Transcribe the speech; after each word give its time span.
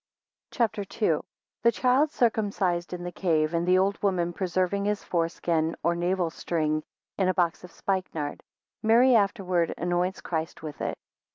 CHAP. 0.49 0.79
II. 0.79 1.11
1 1.11 1.21
The 1.61 1.71
child 1.71 2.09
circumcised 2.09 2.91
in 2.91 3.03
the 3.03 3.11
cave, 3.11 3.51
2 3.51 3.57
and 3.57 3.67
the 3.67 3.77
old 3.77 4.01
woman 4.01 4.33
preserving 4.33 4.85
his 4.85 5.03
foreskin 5.03 5.75
or 5.83 5.93
navel 5.93 6.31
string 6.31 6.81
in 7.19 7.27
a 7.27 7.35
box 7.35 7.63
of 7.63 7.71
spikenard, 7.71 8.41
Mary 8.81 9.13
afterwards 9.15 9.73
anoints 9.77 10.19
Christ 10.19 10.63
with 10.63 10.81
it. 10.81 10.97